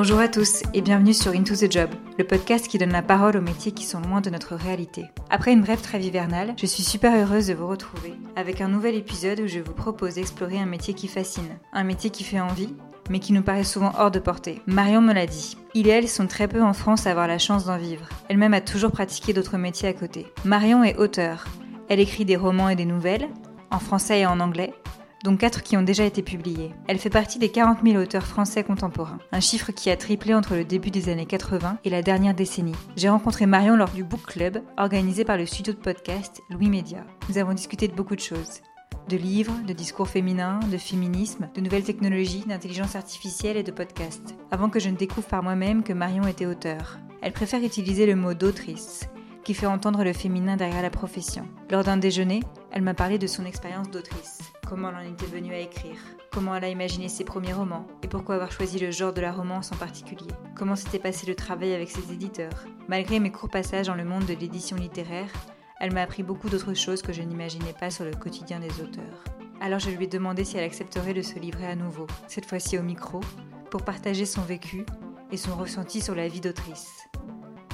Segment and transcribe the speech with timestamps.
[0.00, 3.36] Bonjour à tous et bienvenue sur Into the Job, le podcast qui donne la parole
[3.36, 5.06] aux métiers qui sont loin de notre réalité.
[5.28, 8.94] Après une brève trêve hivernale, je suis super heureuse de vous retrouver avec un nouvel
[8.94, 12.76] épisode où je vous propose d'explorer un métier qui fascine, un métier qui fait envie,
[13.10, 14.62] mais qui nous paraît souvent hors de portée.
[14.68, 15.56] Marion me l'a dit.
[15.74, 18.08] Il et elle sont très peu en France à avoir la chance d'en vivre.
[18.28, 20.28] Elle-même a toujours pratiqué d'autres métiers à côté.
[20.44, 21.46] Marion est auteure.
[21.88, 23.28] Elle écrit des romans et des nouvelles,
[23.72, 24.74] en français et en anglais,
[25.24, 26.74] dont 4 qui ont déjà été publiés.
[26.86, 30.54] Elle fait partie des 40 000 auteurs français contemporains, un chiffre qui a triplé entre
[30.54, 32.74] le début des années 80 et la dernière décennie.
[32.96, 37.04] J'ai rencontré Marion lors du Book Club, organisé par le studio de podcast Louis Média.
[37.28, 38.60] Nous avons discuté de beaucoup de choses.
[39.08, 44.34] De livres, de discours féminins, de féminisme, de nouvelles technologies, d'intelligence artificielle et de podcasts.
[44.50, 46.98] Avant que je ne découvre par moi-même que Marion était auteur.
[47.22, 49.08] Elle préfère utiliser le mot d'autrice,
[49.44, 51.48] qui fait entendre le féminin derrière la profession.
[51.70, 55.54] Lors d'un déjeuner, elle m'a parlé de son expérience d'autrice, comment elle en était venue
[55.54, 55.96] à écrire,
[56.30, 59.32] comment elle a imaginé ses premiers romans, et pourquoi avoir choisi le genre de la
[59.32, 62.66] romance en particulier, comment s'était passé le travail avec ses éditeurs.
[62.86, 65.30] Malgré mes courts passages dans le monde de l'édition littéraire,
[65.80, 69.24] elle m'a appris beaucoup d'autres choses que je n'imaginais pas sur le quotidien des auteurs.
[69.60, 72.78] Alors je lui ai demandé si elle accepterait de se livrer à nouveau, cette fois-ci
[72.78, 73.20] au micro,
[73.70, 74.84] pour partager son vécu
[75.32, 77.08] et son ressenti sur la vie d'autrice.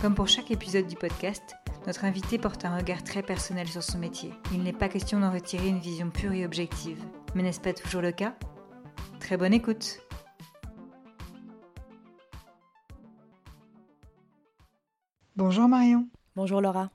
[0.00, 1.56] Comme pour chaque épisode du podcast,
[1.86, 4.32] notre invité porte un regard très personnel sur son métier.
[4.52, 7.02] Il n'est pas question d'en retirer une vision pure et objective.
[7.34, 8.34] Mais n'est-ce pas toujours le cas?
[9.20, 10.00] Très bonne écoute
[15.36, 16.08] Bonjour Marion.
[16.36, 16.90] Bonjour Laura.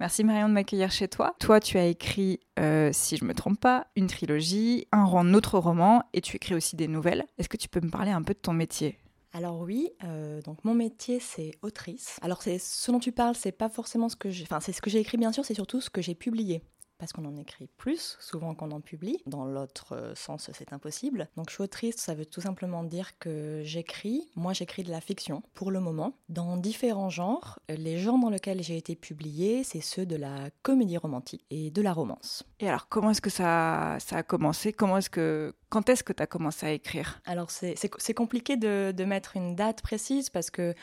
[0.00, 1.34] Merci Marion de m'accueillir chez toi.
[1.38, 5.58] Toi, tu as écrit, euh, si je ne me trompe pas, une trilogie, un autre
[5.58, 7.24] roman et tu écris aussi des nouvelles.
[7.38, 8.98] Est-ce que tu peux me parler un peu de ton métier?
[9.34, 12.18] Alors oui, euh, donc mon métier c'est autrice.
[12.22, 14.80] Alors c'est ce dont tu parles, c'est pas forcément ce que j'ai, enfin c'est ce
[14.80, 16.62] que j'ai écrit bien sûr, c'est surtout ce que j'ai publié
[16.98, 19.22] parce qu'on en écrit plus souvent qu'on en publie.
[19.26, 21.28] Dans l'autre euh, sens, c'est impossible.
[21.36, 25.00] Donc je suis autrice, ça veut tout simplement dire que j'écris, moi j'écris de la
[25.00, 27.58] fiction pour le moment, dans différents genres.
[27.68, 31.82] Les genres dans lesquels j'ai été publiée, c'est ceux de la comédie romantique et de
[31.82, 32.44] la romance.
[32.60, 34.72] Et alors comment est-ce que ça, ça a commencé?
[34.72, 37.20] Comment est-ce que quand est-ce que tu as commencé à écrire?
[37.24, 40.74] Alors c'est compliqué de, de mettre une date précise parce que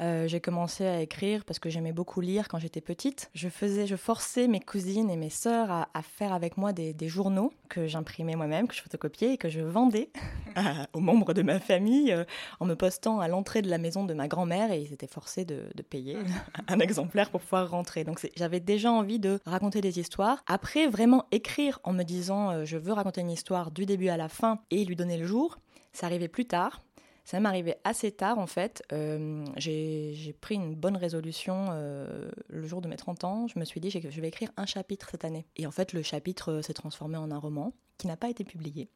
[0.00, 3.30] euh, j'ai commencé à écrire parce que j'aimais beaucoup lire quand j'étais petite.
[3.34, 7.52] Je faisais, je forçais mes cousines et mes sœurs à, faire avec moi des, journaux
[7.68, 10.10] que j'imprimais moi-même, que je photocopiais et que je vendais
[10.92, 12.24] aux membres de ma famille euh,
[12.60, 15.44] en me postant à l'entrée de la maison de ma grand-mère et ils étaient forcés
[15.44, 16.18] de, payer
[16.68, 18.04] un exemplaire pour pouvoir rentrer.
[18.04, 20.44] Donc j'avais déjà envie de raconter des histoires.
[20.46, 24.16] Après, vraiment écrire en me disant euh, je veux raconter une histoire du début à
[24.16, 25.58] la fin et lui donner le jour,
[25.92, 26.80] ça arrivait plus tard.
[27.24, 28.82] Ça m'est arrivé assez tard en fait.
[28.92, 33.46] Euh, j'ai pris une bonne résolution euh, le jour de mes 30 ans.
[33.46, 35.46] Je me suis dit que je vais écrire un chapitre cette année.
[35.56, 38.44] Et en fait, le chapitre euh, s'est transformé en un roman qui n'a pas été
[38.44, 38.88] publié,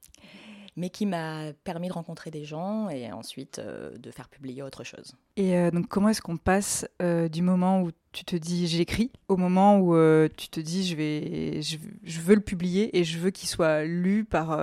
[0.77, 5.15] mais qui m'a permis de rencontrer des gens et ensuite de faire publier autre chose.
[5.37, 6.87] Et donc, comment est-ce qu'on passe
[7.31, 9.95] du moment où tu te dis j'écris au moment où
[10.39, 13.85] tu te dis je vais je, je, veux le publier et je veux qu'il soit
[13.85, 14.59] lu par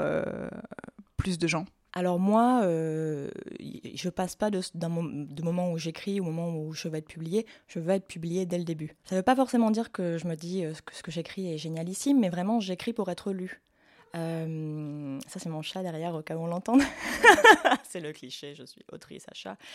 [1.18, 1.66] plus de gens?
[1.94, 3.29] Alors moi, euh,
[3.59, 7.46] je passe pas de, de moment où j'écris au moment où je vais être publié,
[7.68, 8.96] je veux être publié dès le début.
[9.03, 11.53] Ça ne veut pas forcément dire que je me dis euh, que ce que j'écris
[11.53, 13.62] est génialissime, mais vraiment j'écris pour être lu.
[14.16, 16.81] Euh, ça c'est mon chat derrière au cas où on l'entende.
[17.84, 19.57] c'est le cliché, je suis autrice à chat.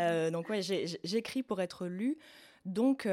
[0.00, 2.18] Euh, donc ouais, j'écris pour être lu.
[2.64, 3.06] Donc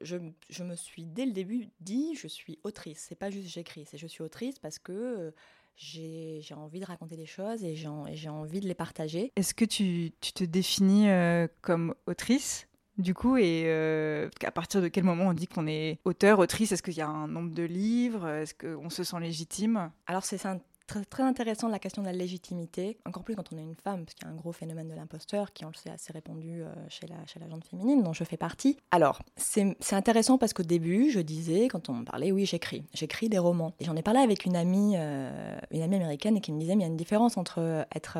[0.00, 0.16] je,
[0.48, 3.04] je, me suis dès le début dit je suis autrice.
[3.08, 5.32] C'est pas juste j'écris, c'est je suis autrice parce que
[5.78, 9.32] j'ai envie de raconter des choses et j'ai envie de les partager.
[9.36, 12.66] Est-ce que tu, tu, te définis euh, comme autrice
[12.98, 16.72] du coup, et euh, à partir de quel moment on dit qu'on est auteur, autrice?
[16.72, 18.26] Est-ce qu'il y a un nombre de livres?
[18.26, 19.92] Est-ce qu'on se sent légitime?
[20.08, 20.38] Alors c'est
[20.88, 24.04] très, très intéressant la question de la légitimité, encore plus quand on est une femme,
[24.04, 26.62] parce qu'il y a un gros phénomène de l'imposteur qui, on le sait, assez répandu
[26.62, 27.38] euh, chez, la, chez
[27.70, 28.76] féminine, dont je fais partie.
[28.90, 33.28] Alors, c'est intéressant parce qu'au début, je disais, quand on me parlait, oui, j'écris, j'écris
[33.28, 33.74] des romans.
[33.78, 36.74] Et j'en ai parlé avec une amie, euh, une amie américaine, et qui me disait,
[36.74, 38.18] mais il y a une différence entre euh, être,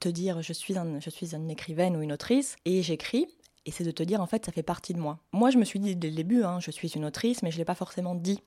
[0.00, 3.26] te dire, je suis, je suis une écrivaine ou une autrice, et j'écris,
[3.66, 5.18] et c'est de te dire en fait ça fait partie de moi.
[5.32, 7.56] Moi je me suis dit dès le début, hein, je suis une autrice, mais je
[7.56, 8.40] ne l'ai pas forcément dit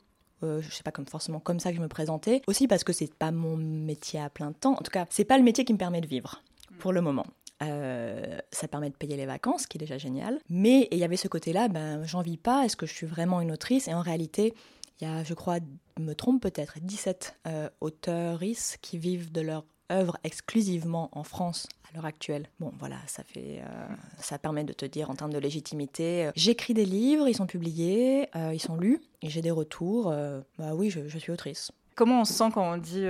[0.43, 2.41] euh, je sais pas comme forcément comme ça que je me présentais.
[2.47, 4.73] Aussi parce que c'est pas mon métier à plein temps.
[4.73, 6.41] En tout cas, c'est pas le métier qui me permet de vivre
[6.79, 7.25] pour le moment.
[7.61, 10.39] Euh, ça permet de payer les vacances, ce qui est déjà génial.
[10.49, 12.63] Mais il y avait ce côté-là, ben j'en vis pas.
[12.63, 13.87] Est-ce que je suis vraiment une autrice?
[13.87, 14.53] Et en réalité,
[14.99, 15.57] il y a, je crois,
[15.99, 17.69] me trompe peut-être, 17 euh,
[18.81, 22.47] qui vivent de leur œuvre exclusivement en France à l'heure actuelle.
[22.59, 23.87] Bon, voilà, ça fait, euh,
[24.19, 26.27] ça permet de te dire en termes de légitimité.
[26.27, 30.13] Euh, j'écris des livres, ils sont publiés, euh, ils sont lus, et j'ai des retours.
[30.57, 31.71] bah oui, je, suis autrice.
[31.95, 33.05] Comment on se sent quand on dit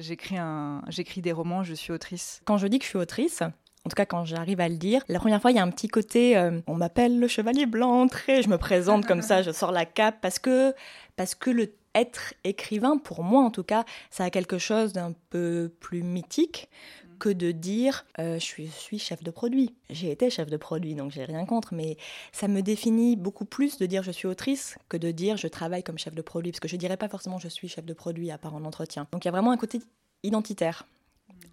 [0.00, 2.40] j'écris un, j'écris des romans, je suis autrice?
[2.44, 3.42] Quand je dis que je suis autrice,
[3.84, 5.02] en tout cas quand j'arrive à le dire.
[5.08, 8.06] La première fois, il y a un petit côté, euh, on m'appelle le chevalier blanc,
[8.08, 10.74] très, je me présente comme ça, je sors la cape parce que
[11.16, 15.14] parce que le être écrivain, pour moi en tout cas, ça a quelque chose d'un
[15.30, 16.68] peu plus mythique
[17.18, 19.74] que de dire euh, je, suis, chef de produit.
[19.90, 21.96] J'ai été chef de produit, donc j'ai rien contre, mais
[22.32, 25.82] ça me définit beaucoup plus de dire je suis autrice que de dire je travaille
[25.82, 28.30] comme chef de produit, parce que je dirais pas forcément je suis chef de produit
[28.30, 29.06] à part en entretien.
[29.12, 29.80] Donc il y a vraiment un côté
[30.22, 30.86] identitaire.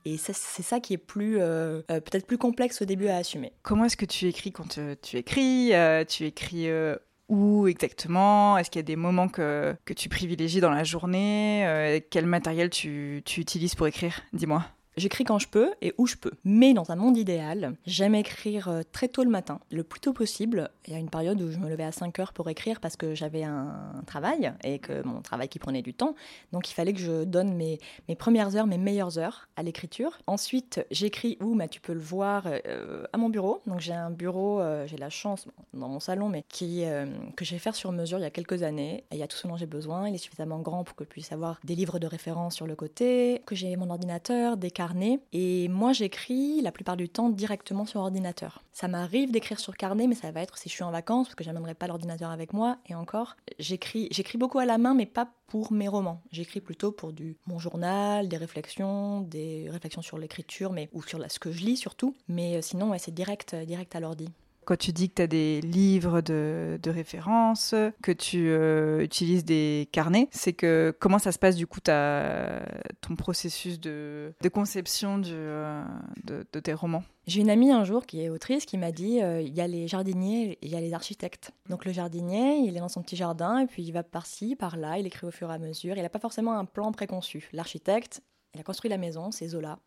[0.04, 3.54] Et c'est ça qui est plus euh, euh, peut-être plus complexe au début à assumer.
[3.62, 5.74] Comment est-ce que tu écris quand tu écris
[6.08, 6.68] Tu écris
[7.31, 8.57] où exactement?
[8.57, 12.04] Est-ce qu'il y a des moments que, que tu privilégies dans la journée?
[12.12, 14.22] Quel matériel tu, tu utilises pour écrire?
[14.33, 14.63] Dis-moi.
[14.98, 16.32] J'écris quand je peux et où je peux.
[16.44, 20.12] Mais dans un monde idéal, j'aime écrire euh, très tôt le matin, le plus tôt
[20.12, 20.70] possible.
[20.86, 22.98] Il y a une période où je me levais à 5 heures pour écrire parce
[22.98, 26.16] que j'avais un travail et que mon travail qui prenait du temps.
[26.52, 27.80] Donc il fallait que je donne mes,
[28.10, 30.18] mes premières heures, mes meilleures heures à l'écriture.
[30.28, 31.56] Ensuite, j'écris où?
[31.56, 33.62] Bah, Tu peux le voir euh, à mon bureau.
[33.68, 36.84] Donc j'ai un bureau, euh, j'ai la chance dans mon salon, mais qui,
[37.38, 39.06] que j'ai fait sur mesure il y a quelques années.
[39.12, 40.10] Et il y a tout ce dont j'ai besoin.
[40.10, 42.76] Il est suffisamment grand pour que je puisse avoir des livres de référence sur le
[42.76, 44.72] côté, que j'ai mon ordinateur, des
[45.33, 48.63] et moi j'écris la plupart du temps directement sur ordinateur.
[48.72, 51.36] Ça m'arrive d'écrire sur carnet mais ça va être si je suis en vacances parce
[51.36, 55.06] que j'amènerai pas l'ordinateur avec moi et encore j'écris j'écris beaucoup à la main mais
[55.06, 56.22] pas pour mes romans.
[56.31, 61.19] J'écris plutôt pour du mon journal, des réflexions, des réflexions sur l'écriture mais ou sur
[61.30, 64.30] ce que je lis surtout mais euh, sinon c'est direct direct à l'ordi.
[64.66, 67.74] Quand tu dis que tu as des livres de, de référence,
[68.04, 72.63] que tu euh, utilises des carnets, c'est que comment ça se passe du coup ta,
[73.02, 75.84] ton processus de, de conception euh,
[76.24, 77.04] de, de, tes romans?
[77.25, 79.68] J'ai une amie un jour qui est autrice qui m'a dit euh, il y a
[79.68, 81.52] les jardiniers il y a les architectes.
[81.69, 85.00] Donc le jardinier, il est dans son petit jardin et puis il va par-ci, par-là,
[85.00, 85.98] il écrit au fur et à mesure.
[85.98, 87.50] Il n'a pas forcément un plan préconçu.
[87.52, 88.22] L'architecte,
[88.54, 89.80] il a construit la maison, c'est Zola.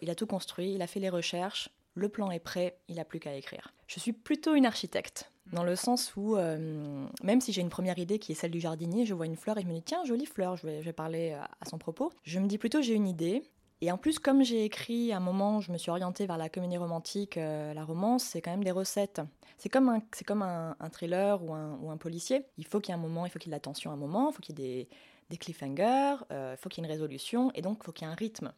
[0.00, 3.04] il a tout construit, il a fait les recherches, le plan est prêt, il n'a
[3.04, 3.72] plus qu'à écrire.
[3.86, 7.98] Je suis plutôt une architecte, dans le sens où, euh, même si j'ai une première
[7.98, 10.04] idée qui est celle du jardinier, je vois une fleur et je me dis, tiens,
[10.04, 12.10] jolie fleur, je vais, parler à, son propos.
[12.24, 13.42] Je me dis plutôt, j'ai une idée.
[13.82, 16.76] Et en plus, comme j'ai écrit un moment, je me suis orientée vers la comédie
[16.76, 19.20] romantique, euh, la romance, c'est quand même des recettes.
[19.58, 22.46] C'est comme un, c'est comme un, thriller ou un, policier.
[22.58, 23.90] Il faut qu'il y ait un moment, il faut qu'il y ait de la tension
[23.90, 24.88] à un moment, il faut qu'il y ait des,
[25.30, 28.06] des cliffhangers, euh, il faut qu'il y ait une résolution, et donc il faut qu'il
[28.06, 28.52] y ait un rythme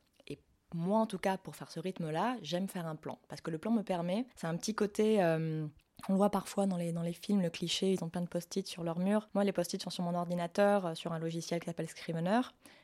[0.74, 3.18] moi en tout cas, pour faire ce rythme-là, j'aime faire un plan.
[3.28, 5.22] Parce que le plan me permet, c'est un petit côté...
[5.22, 5.66] Euh,
[6.08, 8.28] on le voit parfois dans les, dans les films, le cliché, ils ont plein de
[8.28, 9.28] post-it sur leur mur.
[9.32, 12.40] Moi, les post-it sont sur mon ordinateur, euh, sur un logiciel qui s'appelle Scrivener,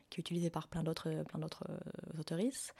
[0.09, 2.73] qui est utilisé par plein d'autres, plein d'autres euh, autoristes.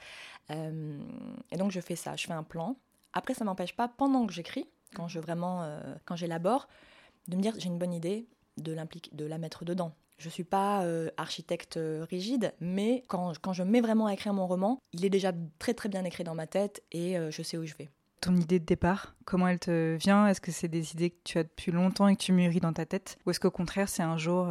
[0.50, 2.76] et donc, je fais ça, je fais un plan.
[3.12, 5.64] Après, ça m'empêche pas, pendant que j'écris, quand je vraiment,
[6.06, 6.66] quand j'élabore,
[7.28, 8.26] de me dire j'ai une bonne idée,
[8.56, 8.76] de,
[9.12, 9.94] de la mettre dedans.
[10.22, 14.12] Je ne suis pas euh, architecte euh, rigide, mais quand, quand, je mets vraiment à
[14.12, 17.32] écrire mon roman, il est déjà très très bien écrit dans ma tête et euh,
[17.32, 17.90] je sais où je vais.
[18.20, 20.28] Ton idée de départ, comment elle te vient?
[20.28, 22.72] Est-ce que c'est des idées que tu as depuis longtemps et que tu mûris dans
[22.72, 23.18] ta tête?
[23.26, 24.46] Ou est-ce qu'au contraire, c'est un jour,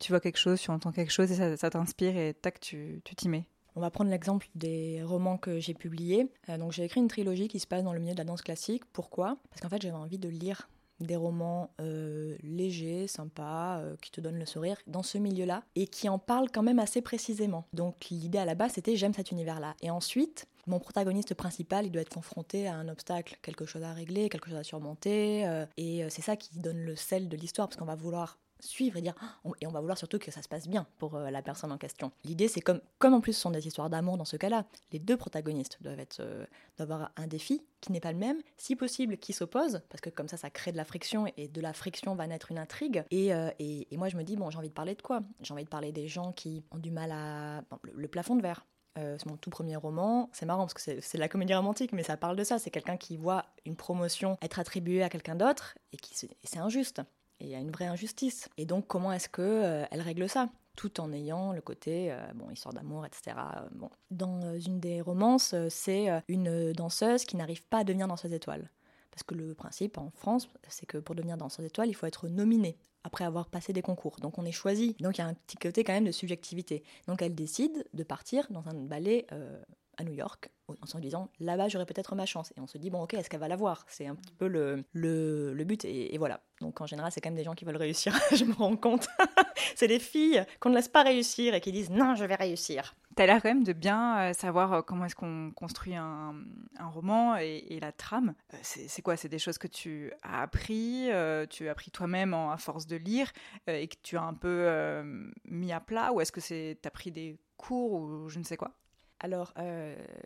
[0.00, 3.28] tu vois quelque chose, tu entends quelque chose et ça, t'inspire et tac, tu t'y
[3.28, 3.46] mets?
[3.76, 6.26] On va prendre l'exemple des romans que j'ai publiés.
[6.48, 8.82] donc j'ai écrit une trilogie qui se passe dans le milieu de la danse classique.
[8.92, 9.36] Pourquoi?
[9.50, 10.68] Parce qu'en fait j'avais envie de lire
[11.02, 15.86] des romans euh, légers, sympas, euh, qui te donnent le sourire dans ce milieu-là et
[15.86, 17.66] qui en parlent quand même assez précisément.
[17.72, 19.74] Donc l'idée à la base c'était j'aime cet univers-là.
[19.82, 23.92] Et ensuite, mon protagoniste principal, il doit être confronté à un obstacle, quelque chose à
[23.92, 25.46] régler, quelque chose à surmonter.
[25.46, 28.96] Euh, et c'est ça qui donne le sel de l'histoire parce qu'on va vouloir suivre
[28.96, 31.30] et dire ah, et on va vouloir surtout que ça se passe bien pour euh,
[31.30, 32.12] la personne en question.
[32.24, 34.98] L'idée c'est comme comme en plus ce sont des histoires d'amour dans ce cas-là, les
[34.98, 36.46] deux protagonistes doivent être euh,
[36.78, 40.28] avoir un défi qui n'est pas le même, si possible qui s'oppose parce que comme
[40.28, 43.34] ça ça crée de la friction et de la friction va naître une intrigue et,
[43.34, 45.22] euh, et, moi je me dis bon j'ai envie de parler de quoi?
[45.40, 48.66] J'ai envie de parler des gens qui ont du mal à le, plafond de verre.
[48.96, 50.28] c'est mon tout premier roman.
[50.32, 52.58] C'est marrant parce que c'est la comédie romantique, mais ça parle de ça.
[52.58, 57.02] C'est quelqu'un qui voit une promotion être attribuée à quelqu'un d'autre et qui c'est injuste
[57.42, 58.48] il y a une vraie injustice.
[58.56, 60.48] Et donc, comment est-ce que euh, elle règle ça?
[60.76, 63.36] Tout en ayant le côté, euh, bon, histoire d'amour, etc.
[63.72, 63.90] bon.
[64.10, 68.70] Dans une des romances, c'est une danseuse qui n'arrive pas à devenir danseuse étoile.
[69.10, 72.28] Parce que le principe en France, c'est que pour devenir danseuse étoile, il faut être
[72.28, 74.16] nominé après avoir passé des concours.
[74.20, 74.96] Donc on est choisi.
[75.00, 76.82] Donc il y a un petit côté quand même de subjectivité.
[77.06, 79.60] Donc elle décide de partir dans un ballet euh,
[79.98, 82.52] à New York en se disant là-bas j'aurais peut-être ma chance.
[82.56, 84.84] Et on se dit bon ok est-ce qu'elle va l'avoir c'est un petit peu le,
[84.92, 85.84] le, but.
[85.84, 86.40] Et, voilà.
[86.60, 88.18] Donc en général c'est quand même des gens qui veulent réussir.
[88.34, 89.08] Je me rends compte.
[89.74, 92.94] C'est des filles qu'on ne laisse pas réussir et qui disent non je vais réussir.
[93.16, 96.34] Tu as l'air quand même de bien savoir comment est-ce qu'on construit un,
[96.80, 98.34] roman et, la trame.
[98.62, 99.16] C'est quoi?
[99.16, 101.08] C'est des choses que tu as appris,
[101.50, 103.30] tu as appris toi-même à force de lire
[103.66, 105.02] et que tu as un peu
[105.44, 106.12] mis à plat?
[106.12, 108.74] Ou est-ce que tu as pris des cours ou je ne sais quoi?
[109.22, 109.54] Alors,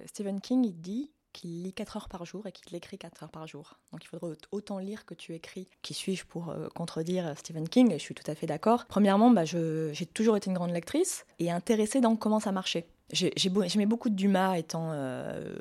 [0.07, 3.31] Stephen King, il dit qu'il lit 4 heures par jour et qu'il écrit 4 heures
[3.31, 3.79] par jour.
[3.93, 5.69] Donc il faudrait autant lire que tu écris.
[5.83, 7.93] Qui suis-je pour euh, contredire Stephen King?
[7.93, 8.87] Je suis tout à fait d'accord.
[8.87, 12.87] Premièrement, bah, j'ai toujours été une grande lectrice et intéressée dans comment ça marchait.
[13.13, 15.55] J'aimais beaucoup de Dumas étant euh,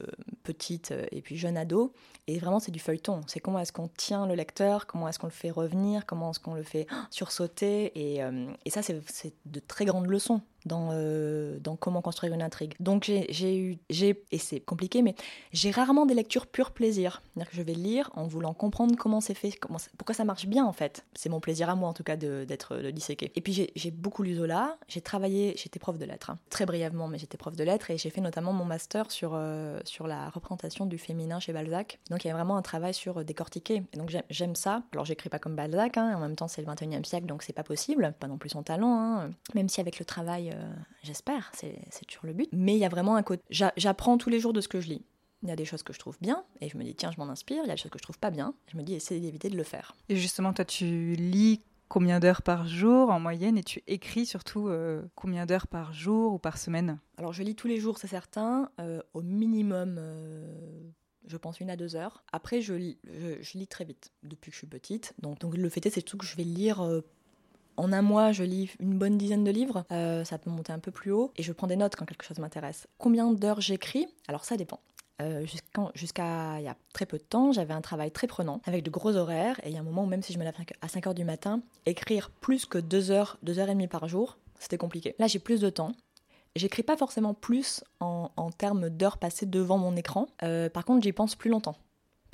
[0.44, 1.94] petite euh, et puis jeune ado.
[2.28, 3.22] Et vraiment, c'est du feuilleton.
[3.28, 6.40] C'est comment est-ce qu'on tient le lecteur, comment est-ce qu'on le fait revenir, comment est-ce
[6.40, 7.92] qu'on le fait sursauter.
[7.96, 12.74] Et ça, c'est de très grandes leçons dans, euh, dans comment construire une intrigue.
[12.80, 13.78] Donc j'ai eu,
[14.32, 15.16] et c'est compliqué, mais
[15.54, 17.22] j'ai rarement des lectures pur plaisir.
[17.52, 19.58] Je vais lire en voulant comprendre comment c'est fait,
[19.98, 21.06] pourquoi ça marche bien en fait.
[21.14, 23.32] C'est mon plaisir à moi en tout cas d'être disséqué.
[23.36, 26.40] Et puis j'ai, beaucoup lu Zola, j'ai travaillé, j'étais prof de lettres, hein.
[26.50, 29.80] très brièvement, mais j'étais prof de lettres et j'ai fait notamment mon master sur, euh,
[29.86, 32.00] sur la représentation du féminin chez Balzac.
[32.10, 33.84] Donc il y a vraiment un travail sur décortiquer.
[33.94, 34.84] Et donc j'aime, ça.
[34.94, 37.54] Alors j'écris pas comme Balzac, hein, en même temps c'est le 21e siècle, donc c'est
[37.54, 39.30] pas possible, pas non plus son talent, hein.
[39.54, 42.50] même si avec le travail euh, j'espère, c'est toujours le but.
[42.52, 43.44] Mais il y a vraiment un côté.
[43.50, 45.06] J'apprends tous les jours de ce que je lis.
[45.44, 47.18] Il y a des choses que je trouve bien et je me dis tiens, je
[47.18, 47.62] m'en inspire.
[47.64, 48.54] Il y a des choses que je trouve pas bien.
[48.72, 49.96] Je me dis essaye d'éviter de le faire.
[50.10, 54.70] Et justement, toi, tu lis combien d'heures par jour en moyenne et tu écris surtout
[54.70, 57.00] euh, combien d'heures par jour ou par semaine?
[57.18, 60.02] Alors je lis tous les jours, c'est certain, euh, au minimum.
[61.28, 62.24] je pense une à deux heures.
[62.32, 65.14] Après, je lis, je, lis très vite depuis que je suis petite.
[65.22, 66.82] Donc, donc le fait est, c'est tout que je vais lire
[67.78, 70.80] en un mois, je lis une bonne dizaine de livres, euh, ça peut monter un
[70.80, 72.88] peu plus haut, et je prends des notes quand quelque chose m'intéresse.
[72.98, 74.08] Combien d'heures j'écris?
[74.28, 74.80] Alors ça dépend.
[75.22, 75.46] Euh,
[75.94, 78.90] jusqu'à il y a très peu de temps, j'avais un travail très prenant, avec de
[78.90, 80.88] gros horaires, et il y a un moment où même si je me lève à
[80.88, 84.78] 5 heures du matin, écrire plus que 2 heures, 2 heures et par jour, c'était
[84.78, 85.16] compliqué.
[85.20, 85.94] Là, j'ai plus de temps.
[86.56, 90.28] J'écris pas forcément plus en, termes d'heures passées devant mon écran.
[90.44, 91.76] Euh, par contre, j'y pense plus longtemps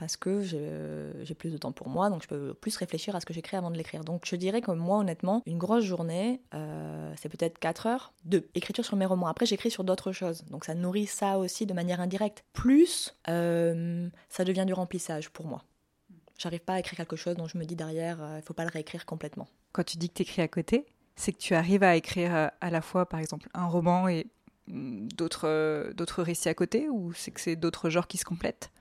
[0.01, 3.25] parce que j'ai plus de temps pour moi, donc je peux plus réfléchir à ce
[3.27, 4.03] que j'écris avant de l'écrire.
[4.03, 8.43] Donc je dirais que moi, honnêtement, une grosse journée, euh, c'est peut-être 4 heures de
[8.55, 9.27] écriture sur mes romans.
[9.27, 12.43] Après, j'écris sur d'autres choses, donc ça nourrit ça aussi de manière indirecte.
[12.51, 15.65] Plus, euh, ça devient du remplissage pour moi.
[16.39, 18.65] J'arrive pas à écrire quelque chose dont je me dis derrière, euh, il faut pas
[18.65, 19.48] le réécrire complètement.
[19.72, 22.70] Quand tu dis que tu écris à côté, c'est que tu arrives à écrire à
[22.72, 24.25] la fois, par exemple, un roman et
[24.65, 28.72] mm, d'autres récits à côté, ou c'est que c'est d'autres genres qui se complètent?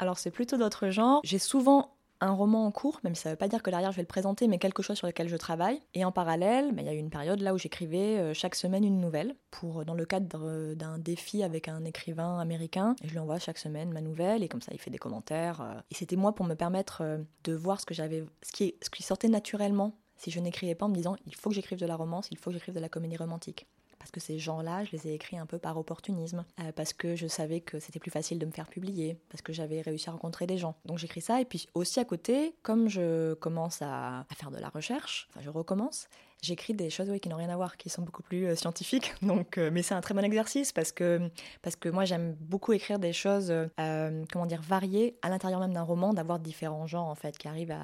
[0.00, 1.20] Alors c'est plutôt d'autres genres.
[1.22, 3.92] J'ai souvent un roman en cours, même si ça ne veut pas dire que derrière
[3.92, 5.80] je vais le présenter, mais quelque chose sur lequel je travaille.
[5.94, 8.84] Et en parallèle, il y a eu une période là où j'écrivais euh, chaque semaine
[8.84, 12.96] une nouvelle, pour dans le cadre d'un défi avec un écrivain américain.
[13.02, 15.60] Et je lui envoie chaque semaine ma nouvelle, et comme ça il fait des commentaires.
[15.60, 15.80] Euh.
[15.90, 19.02] Et c'était moi pour me permettre euh, de voir ce que j'avais, qui, ce qui
[19.02, 21.96] sortait naturellement si je n'écrivais pas en me disant il faut que j'écrive de la
[21.96, 23.66] romance, il faut que j'écrive de la comédie romantique
[24.00, 27.14] parce que ces gens-là, je les ai écrits un peu par opportunisme, euh, parce que
[27.14, 30.12] je savais que c'était plus facile de me faire publier, parce que j'avais réussi à
[30.12, 30.74] rencontrer des gens.
[30.86, 34.58] Donc j'écris ça, et puis aussi à côté, comme je commence à, à faire de
[34.58, 36.08] la recherche, enfin je recommence,
[36.42, 39.14] j'écris des choses qui n'ont rien à voir, qui sont beaucoup plus euh, scientifiques.
[39.22, 41.20] Donc, euh, mais c'est un très bon exercice parce que,
[41.62, 45.72] parce que moi j'aime beaucoup écrire des choses, euh, comment dire, variées à l'intérieur même
[45.72, 47.74] d'un roman, d'avoir différents genres en fait qui arrivent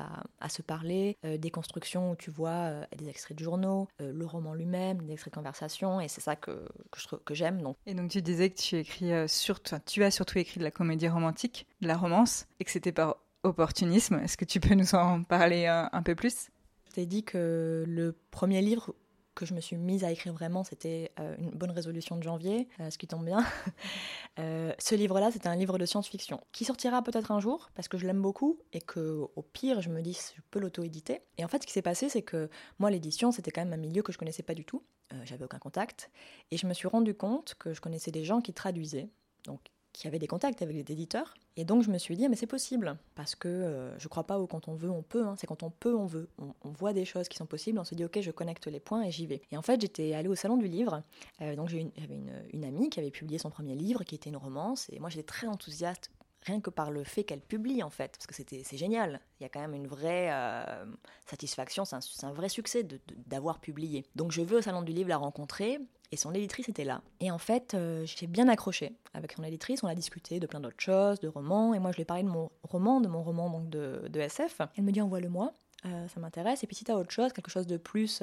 [0.40, 5.02] à, se parler, des constructions où tu vois des extraits de journaux, le roman lui-même,
[5.02, 6.68] des extraits de conversation, et c'est ça que,
[7.25, 7.62] que, j'aime.
[7.84, 11.08] Et donc tu disais que tu écris surtout, tu as surtout écrit de la comédie
[11.08, 14.20] romantique, de la romance, et que c'était par opportunisme.
[14.22, 16.48] Est-ce que tu peux nous en parler un peu plus?
[17.05, 18.95] Dit que le premier livre
[19.37, 22.69] que je me suis mise à écrire vraiment, c'était euh, une bonne résolution de janvier,
[22.81, 23.45] euh, ce qui tombe bien.
[24.38, 27.97] Euh, ce livre-là, c'était un livre de science-fiction qui sortira peut-être un jour parce que
[27.97, 31.23] je l'aime beaucoup et que au pire, je me dis je peux l'auto-éditer.
[31.38, 33.79] Et en fait, ce qui s'est passé, c'est que moi, l'édition, c'était quand même un
[33.79, 34.83] milieu que je connaissais pas du tout.
[35.25, 36.11] J'avais aucun contact
[36.50, 39.09] et je me suis rendu compte que je connaissais des gens qui traduisaient,
[39.47, 39.61] donc
[39.97, 41.35] qui avait des contacts avec des éditeurs.
[41.57, 44.38] Et donc je me suis dit, mais c'est possible, parce que euh, je crois pas
[44.38, 45.35] au quand on veut, on peut, hein.
[45.38, 46.29] c'est quand on peut, on veut.
[46.38, 49.05] On, voit des choses qui sont possibles, on se dit, ok, je connecte les points
[49.05, 49.41] et j'y vais.
[49.50, 51.03] Et en fait, j'étais allée au salon du livre,
[51.41, 51.87] euh, donc j'avais
[52.53, 55.23] une, amie qui avait publié son premier livre, qui était une romance, et moi j'étais
[55.23, 56.11] très enthousiaste
[56.47, 59.21] rien que par le fait qu'elle publie en fait, parce que c'était c'est génial.
[59.38, 60.87] Il y a quand même une vraie euh,
[61.26, 62.87] satisfaction, c'est un, un, vrai succès
[63.26, 64.07] d'avoir publié.
[64.15, 65.79] Donc je vais au salon du livre la rencontrer
[66.12, 67.03] et son éditrice était là.
[67.21, 69.83] Et en fait, euh, j'ai bien accroché avec son éditrice.
[69.83, 71.75] On a discuté de plein d'autres choses, de romans.
[71.75, 74.61] Et moi, je lui ai parlé de mon roman, de mon roman donc de, SF.
[74.76, 75.53] Elle me dit envoie-le-moi,
[75.85, 76.62] euh, ça m'intéresse.
[76.62, 78.23] Et puis si tu as autre chose, quelque chose de plus,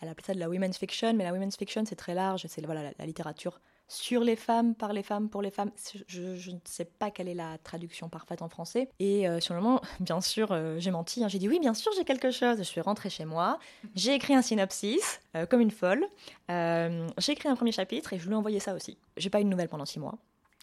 [0.00, 2.46] elle appelait ça de la women's fiction, mais la women's fiction c'est très large.
[2.48, 5.70] C'est voilà la, littérature sur les femmes, par les femmes, pour les femmes.
[6.06, 8.90] Je, ne sais pas quelle est la traduction parfaite en français.
[8.98, 11.24] Et euh, sur le moment, bien sûr, euh, j'ai menti.
[11.24, 11.28] Hein.
[11.28, 12.58] J'ai dit oui, bien sûr, j'ai quelque chose.
[12.58, 13.58] Je suis rentrée chez moi.
[13.94, 16.06] J'ai écrit un synopsis, euh, comme une folle.
[16.48, 18.98] j'ai écrit un premier chapitre et je lui ai envoyé ça aussi.
[19.16, 20.18] J'ai pas eu de nouvelles pendant six mois.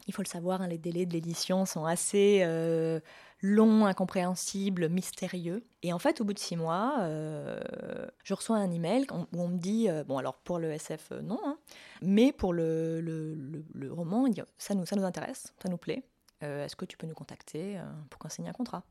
[0.07, 2.43] Il faut le savoir, hein, les délais de l'édition sont assez
[3.41, 5.65] long, incompréhensible, mystérieux.
[5.83, 7.59] Et en fait, au bout de six mois, euh,
[8.23, 11.21] je reçois un email où on me dit, euh, bon alors pour le SF, euh,
[11.21, 11.57] non, hein,
[12.01, 13.35] mais pour le, le,
[13.73, 14.25] le, roman,
[14.57, 16.03] ça nous, ça nous intéresse, ça nous plaît.
[16.41, 17.79] Est-ce que tu peux nous contacter
[18.11, 18.83] pour qu'on signe un contrat?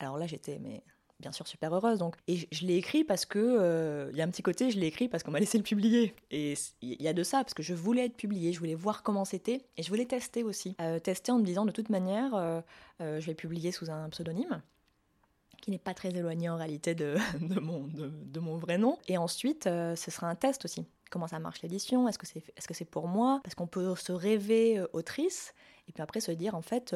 [0.00, 0.82] Alors là, j'étais, mais
[1.20, 1.98] bien sûr super heureuse.
[1.98, 4.78] Donc, et je, l'ai écrit parce que euh, il y a un petit côté, je
[4.78, 6.14] l'ai écrit parce qu'on m'a laissé le publier.
[6.30, 9.02] Et il y a de ça parce que je voulais être publié, je voulais voir
[9.02, 10.74] comment c'était et je voulais tester aussi.
[10.80, 12.60] Euh, tester en me disant de toute manière, euh,
[12.98, 14.62] je vais publier sous un pseudonyme
[15.60, 18.98] qui n'est pas très éloigné en réalité de, de mon, de, mon, vrai nom.
[19.08, 20.86] Et ensuite, ce sera un test aussi.
[21.10, 22.08] Comment ça marche l'édition?
[22.08, 23.40] Est-ce que c'est est -ce c'est pour moi?
[23.44, 25.52] Parce qu'on peut se rêver autrice
[25.86, 26.94] et puis après se dire en fait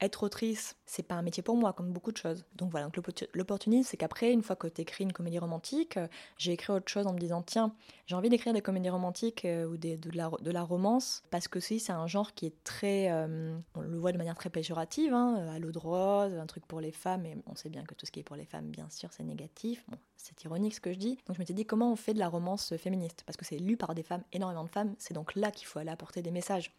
[0.00, 2.44] être autrice, c'est pas un métier pour moi, comme beaucoup de choses.
[2.56, 2.88] Donc voilà,
[3.34, 6.90] l'opportunisme, c'est qu'après, une fois que tu écris une comédie romantique, euh, j'ai écrit autre
[6.90, 7.74] chose en me disant, tiens,
[8.06, 11.60] j'ai envie d'écrire des comédies romantiques euh, ou de, la, de, la, romance, parce que
[11.60, 15.14] si, c'est un genre qui est très, euh, on le voit de manière très péjorative,
[15.14, 17.94] hein, à l'eau de rose, un truc pour les femmes, et on sait bien que
[17.94, 19.84] tout ce qui est pour les femmes, bien sûr, c'est négatif.
[20.16, 21.18] C'est ironique ce que je dis.
[21.26, 23.24] Donc je m'étais dit, comment on fait de la romance féministe?
[23.26, 25.78] Parce que c'est lu par des femmes, énormément de femmes, c'est donc là qu'il faut
[25.78, 26.72] aller apporter des messages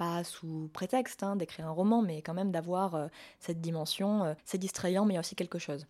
[0.00, 4.24] pas sous prétexte hein, d'écrire un roman, mais quand même d'avoir euh, cette dimension.
[4.24, 5.86] Euh, c'est distrayant, mais il y a aussi quelque chose.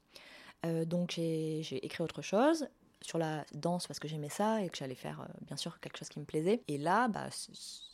[0.67, 2.67] Euh, donc j'ai écrit autre chose
[3.03, 6.09] sur la danse parce que j'aimais ça et que j'allais faire bien sûr quelque chose
[6.09, 6.65] qui me plaisait.
[6.67, 7.29] Et là, bah,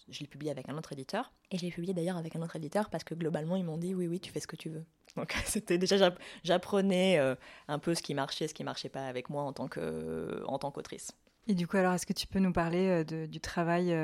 [0.09, 1.33] je l'ai publié avec un autre éditeur.
[1.51, 3.95] Et je l'ai publié d'ailleurs avec un autre éditeur parce que globalement, ils m'ont dit
[3.95, 4.87] oui, oui, tu fais ce que tu veux.
[5.17, 6.11] Donc c'était déjà,
[6.45, 7.21] j'apprenais
[7.69, 11.13] un peu ce qui marchait, ce qui marchait pas avec moi en tant qu'autrice.
[11.47, 13.95] Et du coup, alors, est-ce que tu peux nous parler du travail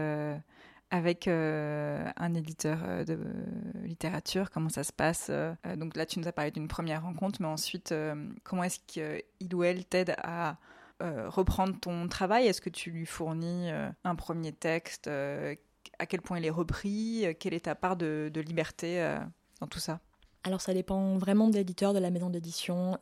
[0.93, 3.19] avec euh, un éditeur euh, de
[3.83, 5.29] littérature, comment ça se passe.
[5.31, 7.95] Euh, donc là, tu nous as parlé d'une première rencontre, mais ensuite,
[8.45, 10.57] comment est-ce qu'il ou elle t'aide à
[11.01, 12.47] reprendre ton travail?
[12.47, 13.71] Est-ce que tu lui fournis
[14.05, 17.27] un premier texte À quel point il est repris?
[17.41, 19.17] Quelle est ta part de, liberté
[19.61, 19.99] dans tout ça?
[20.45, 22.99] Alors ça dépend vraiment de l'éditeur, de la maison d'édition.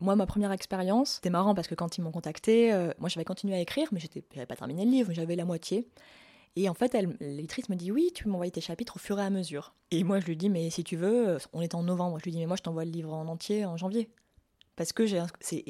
[0.00, 3.54] moi, ma première expérience, c'était marrant parce que quand ils m'ont contacté, moi j'avais continué
[3.56, 4.00] à écrire, mais
[4.32, 5.88] j'avais pas terminé le livre, j'avais la moitié.
[6.56, 9.22] Et en fait, l'éditrice me dit oui, tu peux m'envoyer tes chapitres au fur et
[9.22, 9.74] à mesure.
[9.90, 12.18] Et moi, je lui dis mais si tu veux, on est en novembre.
[12.18, 14.08] Je lui dis mais moi, je t'envoie le livre en entier en janvier.
[14.74, 15.22] Parce que j'ai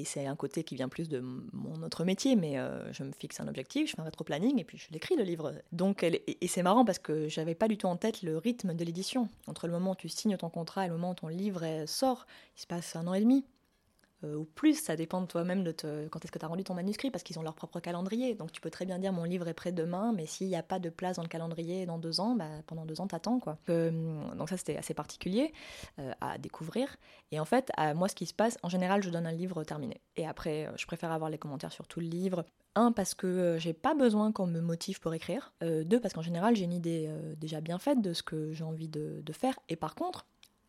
[0.05, 3.41] c'est un côté qui vient plus de mon autre métier, mais euh, je me fixe
[3.41, 5.55] un objectif, je fais un rétro-planning et puis je l'écris le livre.
[5.73, 8.85] Donc et, c'est marrant parce que j'avais pas du tout en tête le rythme de
[8.85, 9.29] l'édition.
[9.49, 12.27] Entre le moment où tu signes ton contrat et le moment où ton livre sort,
[12.57, 13.45] il se passe un an et demi.
[14.25, 15.73] Euh, ou plus, ça dépend de toi-même de
[16.11, 18.35] quand est-ce que tu as rendu ton manuscrit, parce qu'ils ont leur propre calendrier.
[18.35, 20.63] Donc tu peux très bien dire mon livre est prêt demain, mais s'il n'y a
[20.63, 23.59] pas de place dans le calendrier dans deux ans, bah, pendant deux ans t'attends quoi.
[23.69, 23.91] Euh,
[24.35, 25.53] donc ça c'était assez particulier
[25.99, 26.97] euh, à découvrir.
[27.31, 30.01] Et en fait, moi ce qui se passe, en général je donne un livre terminé.
[30.17, 32.45] Et après, je préfère avoir les commentaires sur tout le livre.
[32.75, 35.53] Un, parce que j'ai pas besoin qu'on me motive pour écrire.
[35.61, 38.89] deux, parce qu'en général j'ai une idée déjà bien faite de ce que j'ai envie
[38.89, 39.59] de faire.
[39.69, 40.27] Et par contre,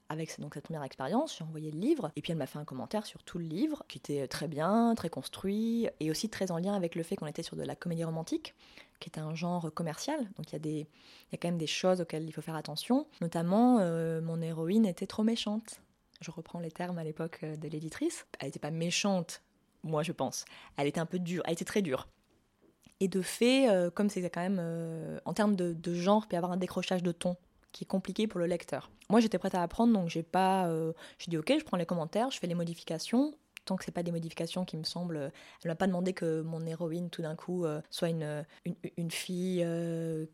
[0.09, 2.65] avec donc, cette première expérience, j'ai envoyé le livre, et puis elle m'a fait un
[2.65, 6.57] commentaire sur tout le livre, qui était très bien, très construit, et aussi très en
[6.57, 8.53] lien avec le fait qu'on était sur de la comédie romantique,
[8.99, 10.19] qui est un genre commercial.
[10.37, 10.87] Donc il y, a des,
[11.31, 13.07] y a quand même des choses auxquelles il faut faire attention.
[13.21, 15.81] Notamment, euh, mon héroïne était trop méchante.
[16.21, 18.25] Je reprends les termes à l'époque euh, de l'éditrice.
[18.39, 19.41] Elle n'était pas méchante,
[19.83, 20.45] moi je pense.
[20.77, 22.07] Elle était un peu dure, elle était très dure.
[22.99, 26.37] Et de fait, euh, comme c'est quand même, en termes de, de genre, peut y
[26.37, 27.35] avoir un décrochage de ton
[27.73, 28.89] qui est compliqué pour le lecteur.
[29.09, 31.86] Moi, j'étais prête à apprendre, donc j'ai pas, euh, j'ai dit ok, je prends les
[31.86, 33.36] commentaires, je fais les modifications.
[33.65, 35.31] Tant que c'est pas des modifications qui me semblent,
[35.63, 38.45] elle m'a pas demandé que mon héroïne tout d'un coup euh, soit une,
[38.97, 40.25] une, fille euh,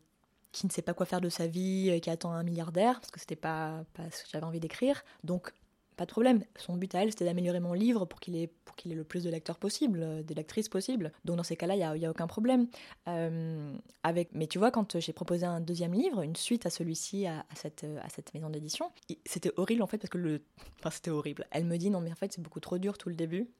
[0.50, 3.20] qui ne sait pas quoi faire de sa vie, qui attend un milliardaire, parce que
[3.20, 5.04] c'était pas, pas ce que j'avais envie d'écrire.
[5.22, 5.52] Donc
[6.00, 6.42] pas de problème.
[6.56, 9.04] Son but à elle, c'était d'améliorer mon livre pour qu'il ait, pour qu'il ait le
[9.04, 11.12] plus de lecteurs possible, euh, de lectrices possible.
[11.26, 12.68] Donc dans ces cas-là, il n'y a, a, aucun problème.
[13.06, 14.30] Euh, avec...
[14.32, 17.84] Mais tu vois, quand j'ai proposé un deuxième livre, une suite à celui-ci, à, cette,
[18.02, 18.90] à cette maison d'édition,
[19.26, 20.40] c'était horrible en fait, parce que le...
[20.78, 21.46] Enfin, c'était horrible.
[21.50, 23.50] Elle me dit, non mais en fait, c'est beaucoup trop dur tout le début.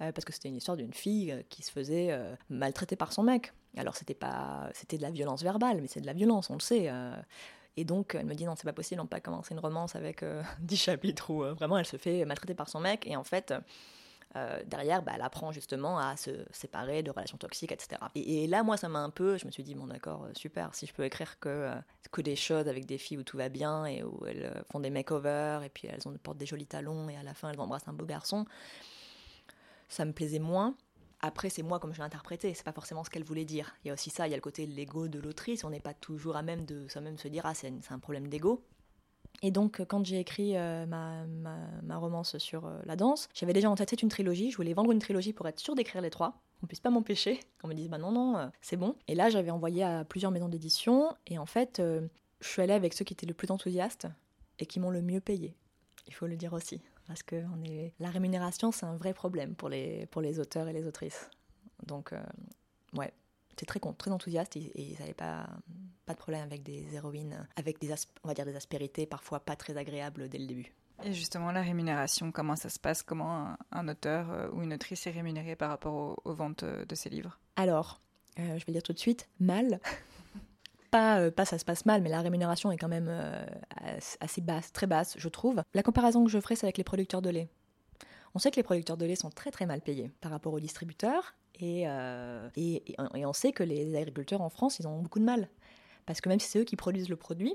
[0.00, 2.18] Euh, parce que c'était une histoire d'une fille qui se faisait
[2.48, 3.52] maltraiter par son mec.
[3.76, 6.60] Alors c'était pas, c'était de la violence verbale, mais c'est de la violence, on le
[6.60, 6.90] sait.
[7.76, 9.96] Et donc, elle me dit non, c'est pas possible, on peut pas commencer une romance
[9.96, 13.06] avec euh, dix 10 chapitres où euh, vraiment elle se fait maltraiter par son mec.
[13.06, 13.52] Et en fait,
[14.36, 18.00] euh, derrière, bah, elle apprend justement à se séparer de relations toxiques, etc.
[18.14, 20.86] Et, là, moi, ça m'a un peu, je me suis dit, bon, d'accord, super, si
[20.86, 21.70] je peux écrire que,
[22.12, 24.90] que des choses avec des filles où tout va bien et où elles font des
[24.90, 27.92] makeovers et puis elles portent des jolis talons et à la fin elles embrassent un
[27.92, 28.44] beau garçon,
[29.88, 30.74] ça me plaisait moins.
[31.26, 33.74] Après, c'est moi comme je l'ai interprété, c'est pas forcément ce qu'elle voulait dire.
[33.82, 35.80] Il y a aussi ça, il y a le côté l'ego de l'autrice, on n'est
[35.80, 38.62] pas toujours à même de soi-même se dire ah c'est un problème d'ego.
[39.40, 41.24] Et donc, quand j'ai écrit euh, ma,
[41.82, 44.50] ma, romance sur euh, la danse, j'avais déjà en tête une trilogie.
[44.50, 46.42] Je voulais vendre une trilogie pour être sûre d'écrire les trois.
[46.62, 47.40] On puisse pas m'empêcher.
[47.62, 48.94] Qu'on me dise, bah non, non, euh, c'est bon.
[49.08, 51.14] Et là, j'avais envoyé à plusieurs maisons d'édition.
[51.26, 54.08] Et en fait, je suis allée avec ceux qui étaient le plus enthousiastes
[54.58, 55.56] et qui m'ont le mieux payé.
[56.06, 56.82] Il faut le dire aussi.
[57.06, 57.92] Parce que on est...
[57.98, 61.28] la rémunération, c'est un vrai problème pour les, pour les auteurs et les autrices.
[61.86, 62.14] Donc,
[62.94, 63.12] ouais,
[63.58, 65.48] c'est très, très enthousiaste et, ils n'avaient pas,
[66.06, 69.56] pas de problème avec des héroïnes, avec des, on va dire des aspérités parfois pas
[69.56, 70.72] très agréables dès le début.
[71.02, 73.02] Et justement, la rémunération, comment ça se passe?
[73.02, 76.94] Comment un, auteur euh, ou une autrice est rémunéré par rapport aux, ventes euh, de
[76.94, 77.40] ses livres?
[77.56, 78.00] Alors,
[78.38, 79.80] euh, je vais dire tout de suite, mal.
[80.94, 83.10] pas, pas ça se passe mal, mais la rémunération est quand même
[84.20, 85.62] assez basse, très basse, je trouve.
[85.74, 87.48] La comparaison que je ferai, c'est avec les producteurs de lait.
[88.34, 90.60] On sait que les producteurs de lait sont très très mal payés par rapport aux
[90.60, 95.24] distributeurs euh, et, et, on sait que les agriculteurs en France, ils ont beaucoup de
[95.24, 95.48] mal.
[96.06, 97.54] Parce que même si c'est eux qui produisent le produit,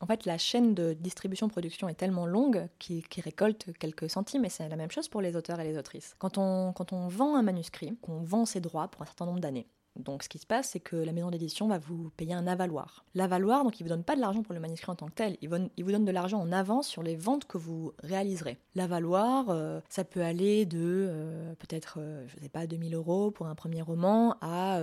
[0.00, 4.68] en fait, la chaîne de distribution-production est tellement longue qu'ils récoltent quelques centimes, et c'est
[4.68, 6.14] la même chose pour les auteurs et les autrices.
[6.18, 9.40] Quand on, quand on vend un manuscrit, qu'on vend ses droits pour un certain nombre
[9.40, 9.66] d'années,
[9.98, 13.04] donc ce qui se passe, c'est que la maison d'édition va vous payer un avaloir.
[13.14, 15.12] L'avaloir, donc il ne vous donne pas de l'argent pour le manuscrit en tant que
[15.12, 18.58] tel, il, vous donne de l'argent en avance sur les ventes que vous réaliserez.
[18.74, 23.30] L'avaloir, euh, ça peut aller de euh, peut-être, euh, je ne sais pas, 2000 euros
[23.30, 24.80] pour un premier roman à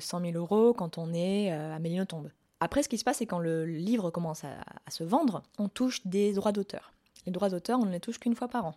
[0.00, 2.30] 100 000 euros quand on est à Mélinotombe.
[2.60, 4.52] Après, ce qui se passe, c'est quand le livre commence à,
[4.86, 6.92] à se vendre, on touche des droits d'auteur.
[7.26, 8.74] Les droits d'auteur, on ne les touche qu'une fois par an.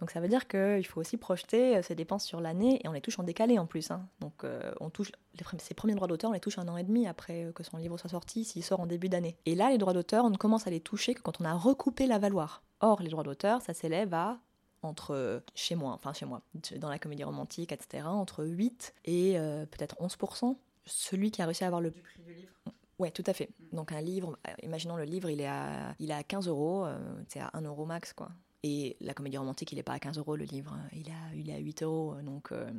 [0.00, 2.92] Donc ça veut dire qu'il faut aussi projeter ses euh, dépenses sur l'année et on
[2.92, 3.90] les touche en décalé en plus.
[3.90, 4.06] Hein.
[4.20, 5.12] Donc euh, on touche
[5.58, 7.76] ses premiers droits d'auteur, on les touche un an et demi après euh, que son
[7.76, 9.36] livre soit sorti, s'il sort en début d'année.
[9.46, 11.54] Et là, les droits d'auteur, on ne commence à les toucher que quand on a
[11.54, 12.62] recoupé la valoir.
[12.80, 14.38] Or, les droits d'auteur, ça s'élève à
[14.82, 16.42] entre chez moi, enfin chez moi,
[16.76, 19.38] dans la comédie romantique, etc., entre 8 et
[19.70, 20.58] peut-être 11%.
[20.84, 21.90] Celui qui a réussi à avoir le...
[21.90, 22.52] Du prix du livre
[22.98, 23.48] Ouais, tout à fait.
[23.72, 26.86] Donc un livre, imaginons le livre, il est à, il est à 15 euros,
[27.28, 28.28] c'est à 1 euro max, quoi.
[28.66, 31.36] Et la comédie romantique, il n'est pas à 15 euros le livre, il est à,
[31.36, 32.14] il est à 8 euros.
[32.24, 32.70] Donc euh,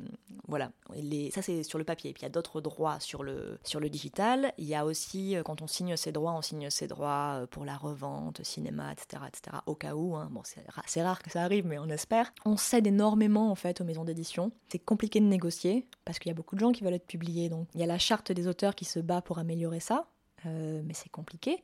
[0.48, 0.72] voilà,
[1.30, 2.12] ça c'est sur le papier.
[2.12, 4.52] Puis il y a d'autres droits sur le, sur le digital.
[4.58, 7.46] Il y a aussi, euh, quand on signe ses droits, on signe ses droits euh,
[7.46, 9.22] pour la revente, cinéma, etc.
[9.28, 9.58] etc.
[9.66, 10.16] au cas où.
[10.16, 10.28] Hein.
[10.32, 12.32] Bon, c'est rare que ça arrive, mais on espère.
[12.44, 14.50] On cède énormément en fait aux maisons d'édition.
[14.68, 17.48] C'est compliqué de négocier parce qu'il y a beaucoup de gens qui veulent être publiés.
[17.48, 20.08] Donc il y a la charte des auteurs qui se bat pour améliorer ça.
[20.46, 21.62] Mais c'est compliqué.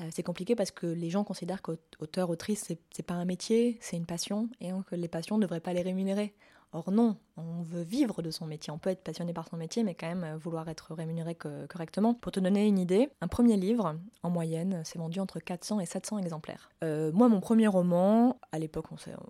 [0.00, 3.96] Euh, c'est compliqué parce que les gens considèrent qu'auteur, autrice, c'est pas un métier, c'est
[3.96, 6.34] une passion, et que les passions ne devraient pas les rémunérer.
[6.72, 8.72] Or non, on veut vivre de son métier.
[8.72, 12.14] On peut être passionné par son métier, mais quand même euh, vouloir être rémunéré correctement.
[12.14, 15.86] Pour te donner une idée, un premier livre, en moyenne, s'est vendu entre 400 et
[15.86, 16.70] 700 exemplaires.
[16.82, 18.86] Euh, moi, mon premier roman, à l'époque,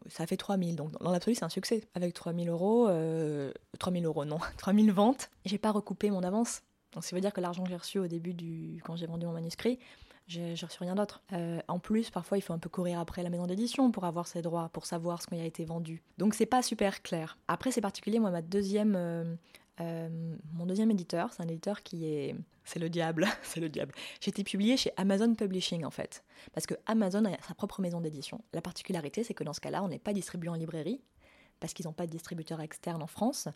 [0.09, 1.83] ça a fait 3000, donc dans l'absolu, c'est un succès.
[1.95, 2.89] Avec 3000 euros,
[3.79, 6.63] 3000 euros, non, 3000 ventes, j'ai pas recoupé mon avance.
[6.95, 9.27] Donc ça veut dire que l'argent que j'ai reçu au début du quand j'ai vendu
[9.27, 9.79] mon manuscrit,
[10.27, 11.23] j'ai reçu rien d'autre.
[11.33, 14.27] Euh, en plus, parfois, il faut un peu courir après la maison d'édition pour avoir
[14.27, 16.03] ses droits, pour savoir ce qui a été vendu.
[16.19, 17.37] Donc, c'est pas super clair.
[17.47, 18.19] Après, c'est particulier.
[18.19, 19.35] Moi, ma deuxième, euh,
[19.81, 20.09] euh,
[20.55, 23.93] mon deuxième éditeur, c'est un éditeur qui est, c'est le diable, c'est le diable.
[24.21, 28.01] J'ai été publié chez Amazon Publishing en fait, parce que Amazon a sa propre maison
[28.01, 28.41] d'édition.
[28.53, 31.01] La particularité, c'est que dans ce cas-là, on n'est pas distribué en librairie,
[31.65, 33.49] parce qu'ils n'ont pas de distributeur externe en France.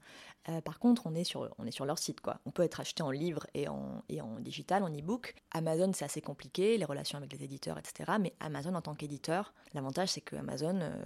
[0.49, 2.23] Euh, par contre, on est, sur, on est sur leur site.
[2.23, 2.41] Quoi.
[2.47, 5.35] On peut être acheté en livre et en, et en digital, en e-book.
[5.51, 8.13] Amazon, c'est assez compliqué, les relations avec les éditeurs, etc.
[8.19, 10.97] Mais Amazon, en tant qu'éditeur, l'avantage, c'est que Amazon euh,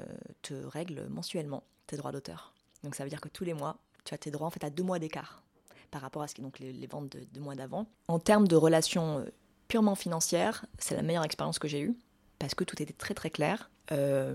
[0.42, 2.54] te règle mensuellement tes droits d'auteur.
[2.84, 4.70] Donc ça veut dire que tous les mois, tu as tes droits en fait à
[4.70, 5.42] deux mois d'écart
[5.90, 7.88] par rapport à ce qui donc les, ventes de deux mois d'avant.
[8.06, 9.24] En termes de relations euh,
[9.66, 11.96] purement financières, c'est la meilleure expérience que j'ai eue
[12.38, 13.71] parce que tout était très très clair.
[13.90, 14.34] Euh,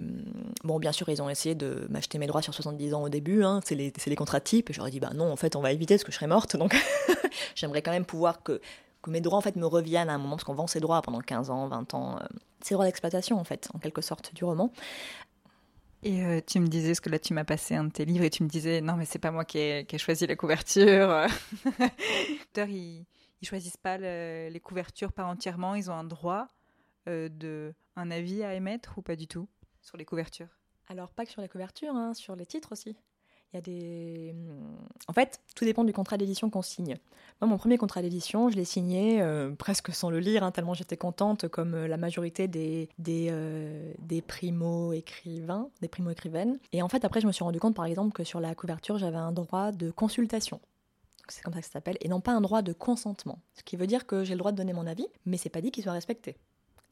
[0.64, 3.44] bon, bien sûr, ils ont essayé de m'acheter mes droits sur 70 ans au début,
[3.44, 5.72] hein, c'est les, les, contrats types, et j'aurais dit, bah non, en fait, on va
[5.72, 6.76] éviter parce que je serais morte, donc
[7.56, 8.60] j'aimerais quand même pouvoir que,
[9.08, 11.22] mes droits en fait me reviennent à un moment, parce qu'on vend ces droits pendant
[11.22, 12.26] 15 ans, 20 ans, euh,
[12.62, 14.74] ces droits d'exploitation en fait, en quelque sorte, du roman.
[16.04, 18.26] Et euh, tu me disais, ce que là tu m'as passé un de tes livres
[18.26, 21.26] et tu me disais, non mais c'est pas moi qui ai, choisi la couverture.
[22.58, 23.06] ils,
[23.42, 26.48] ils choisissent pas les couvertures par entièrement, ils ont un droit
[27.08, 29.50] de un avis à émettre ou pas du tout
[29.82, 30.48] sur les couvertures?
[30.88, 32.96] Alors, pas que sur les couvertures, hein, sur les titres aussi.
[33.52, 34.36] Il y a des.
[35.08, 36.98] En fait, tout dépend du contrat d'édition qu'on signe.
[37.40, 40.74] Moi, mon premier contrat d'édition, je l'ai signé euh, presque sans le lire, hein, tellement
[40.74, 46.60] j'étais contente, comme euh, la majorité des, des, euh, des primo-écrivains, des primo-écrivaines.
[46.74, 48.98] Et en fait, après, je me suis rendu compte, par exemple, que sur la couverture,
[48.98, 50.60] j'avais un droit de consultation.
[51.30, 53.40] C'est comme ça que ça s'appelle, et non pas un droit de consentement.
[53.54, 55.62] Ce qui veut dire que j'ai le droit de donner mon avis, mais c'est pas
[55.62, 56.38] dit qu'il soit respecté.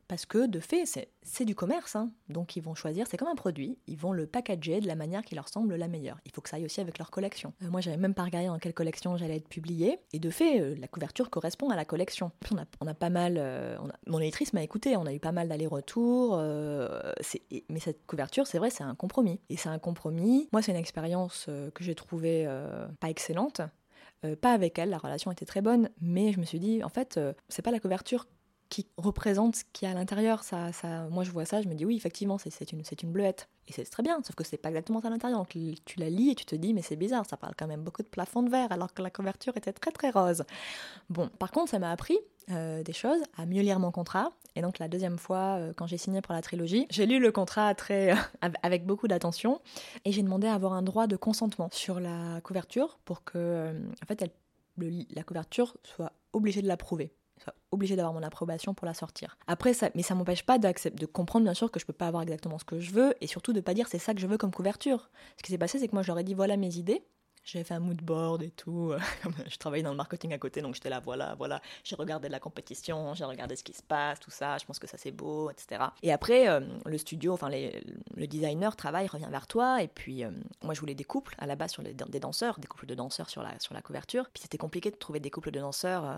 [0.07, 0.85] Parce que de fait,
[1.21, 1.95] c'est du commerce.
[1.95, 2.11] Hein.
[2.29, 5.23] Donc ils vont choisir, c'est comme un produit, ils vont le packager de la manière
[5.23, 6.17] qui leur semble la meilleure.
[6.25, 7.53] Il faut que ça aille aussi avec leur collection.
[7.63, 9.99] Euh, moi, j'avais même pas regardé dans quelle collection j'allais être publiée.
[10.13, 12.31] Et de fait, euh, la couverture correspond à la collection.
[12.79, 13.35] on, a, pas mal.
[13.37, 16.37] Euh, mon éditrice m'a écouté, on a eu pas mal d'allers-retours.
[16.37, 19.39] mais cette couverture, c'est vrai, c'est un compromis.
[19.49, 20.49] Et c'est un compromis.
[20.51, 22.47] Moi, c'est une expérience que j'ai trouvée
[22.99, 23.61] pas excellente.
[24.41, 27.19] pas avec elle, la relation était très bonne, mais je me suis dit, en fait,
[27.49, 28.27] c'est pas la couverture
[28.75, 30.43] qui représente ce qu'il y a à l'intérieur.
[30.43, 30.69] Ça,
[31.09, 33.47] moi, je vois ça, je me dis oui, effectivement, c'est une, bleuette.
[33.69, 35.39] Et c'est très bien, sauf que c'est pas exactement à l'intérieur.
[35.39, 37.83] Donc tu la lis et tu te dis, mais c'est bizarre, ça parle quand même
[37.83, 40.43] beaucoup de plafond de verre, alors que la couverture était très très rose.
[41.09, 42.17] Bon, par contre, ça m'a appris
[42.51, 44.29] euh, des choses, à mieux lire mon contrat.
[44.57, 47.31] Et donc la deuxième fois, euh, quand j'ai signé pour la trilogie, j'ai lu le
[47.31, 48.13] contrat très
[48.61, 49.61] avec beaucoup d'attention
[50.03, 53.79] et j'ai demandé à avoir un droit de consentement sur la couverture pour que, euh,
[54.03, 54.29] en fait,
[54.77, 57.13] la couverture soit obligée de l'approuver
[57.71, 59.37] obligé d'avoir mon approbation pour la sortir.
[59.47, 62.23] Après, ça, mais ça m'empêche pas de comprendre bien sûr que je peux pas avoir
[62.23, 64.37] exactement ce que je veux et surtout de pas dire c'est ça que je veux
[64.37, 65.09] comme couverture.
[65.37, 67.03] Ce qui s'est passé, c'est que moi je leur ai dit voilà mes idées
[67.45, 68.91] j'avais fait un mood board et tout.
[69.47, 71.61] je travaillais dans le marketing à côté, donc j'étais là, voilà, voilà.
[71.83, 74.57] J'ai regardé la compétition, j'ai regardé ce qui se passe, tout ça.
[74.57, 75.83] Je pense que ça c'est beau, etc.
[76.01, 79.83] Et après, euh, le studio, enfin le designer travaille, revient vers toi.
[79.83, 80.31] Et puis, euh,
[80.63, 83.29] moi, je voulais des couples à la base sur des danseurs, des couples de danseurs
[83.29, 84.29] sur la, sur la couverture.
[84.33, 86.17] Puis c'était compliqué de trouver des couples de danseurs euh,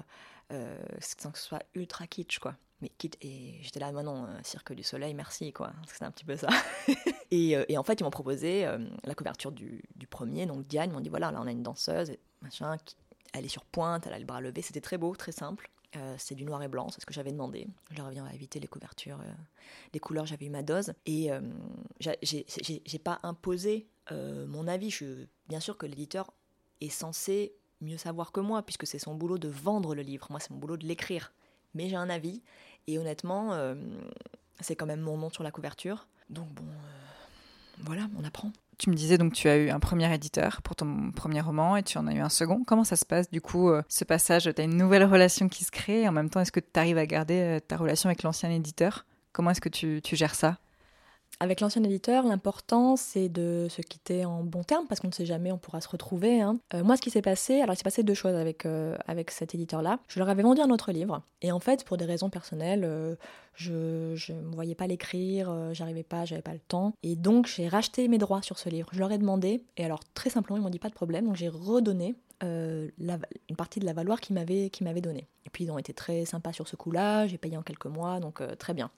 [1.00, 2.56] sans que ce soit ultra kitsch, quoi.
[2.82, 6.26] Mais quitte et j'étais là non euh, Cirque du Soleil merci quoi c'est un petit
[6.26, 6.50] peu ça.
[7.32, 10.92] Et, euh, et, en fait ils m'ont proposé euh, la couverture du, premier donc Diane
[10.92, 12.78] ils m'ont dit voilà là on a une danseuse machin
[13.34, 15.70] elle est sur pointe elle a le bras levé c'était très beau très simple.
[16.18, 17.68] C'est du noir et blanc c'est ce que j'avais demandé.
[17.90, 19.20] Je reviens à éviter les couvertures
[19.94, 20.94] les couleurs j'avais eu ma dose.
[21.08, 21.32] Et
[22.00, 24.92] j'ai pas imposé mon avis.
[24.92, 26.32] Je, bien sûr que l'éditeur
[26.82, 30.40] est censé mieux savoir que moi puisque c'est son boulot de vendre le livre moi
[30.40, 31.32] c'est mon boulot de l'écrire
[31.78, 32.42] mais j'ai un avis.
[32.88, 33.76] Et honnêtement, euh,
[34.60, 36.08] c'est quand même mon nom sur la couverture.
[36.30, 38.52] Donc bon, euh, voilà, on apprend.
[38.78, 41.84] Tu me disais donc tu as eu un premier éditeur pour ton premier roman et
[41.84, 42.64] tu en as eu un second.
[42.64, 44.50] Comment ça se passe du coup euh, ce passage?
[44.54, 46.80] Tu as une nouvelle relation qui se crée et en même temps est-ce que tu
[46.80, 49.06] arrives à garder ta relation avec l'ancien éditeur?
[49.32, 50.58] Comment est-ce que tu, tu gères ça?
[51.40, 55.26] Avec l'ancien éditeur, l'important c'est de se quitter en bon terme parce qu'on ne sait
[55.26, 56.42] jamais, on pourra se retrouver.
[56.42, 56.58] Hein.
[56.74, 59.32] Euh, moi, ce qui s'est passé, alors il s'est passé deux choses avec, euh, avec
[59.32, 60.00] cet éditeur-là.
[60.08, 63.16] Je leur avais vendu un autre livre et en fait, pour des raisons personnelles, euh,
[63.58, 66.94] je ne me voyais pas l'écrire, j'arrivais pas, j'avais pas le temps.
[67.04, 68.88] Et donc, j'ai racheté mes droits sur ce livre.
[68.94, 71.36] Je leur ai demandé et alors très simplement, ils m'ont dit pas de problème, donc
[71.36, 75.28] j'ai redonné une partie de la valeur qu'ils m'avaient donnée.
[75.46, 78.20] Et puis ils ont été très sympas sur ce coup-là, j'ai payé en quelques mois,
[78.20, 78.92] donc très bien.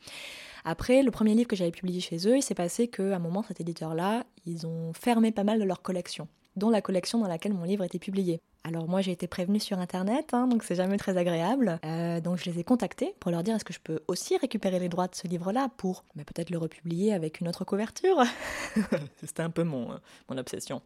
[0.66, 3.44] Après, le premier livre que j'avais publié chez eux, il s'est passé qu'à un moment,
[3.44, 7.54] cet éditeur-là, ils ont fermé pas mal de leur collection, dont la collection dans laquelle
[7.54, 8.42] mon livre était publié.
[8.64, 11.80] Alors moi j'ai été prévenue sur internet, hein, donc c'est jamais très agréable.
[11.86, 14.80] Euh, donc je les ai contactés pour leur dire est-ce que je peux aussi récupérer
[14.80, 18.22] les droits de ce livre-là pour mais peut-être le republier avec une autre couverture?
[19.24, 19.98] C'était un peu mon, euh,
[20.30, 20.82] mon obsession.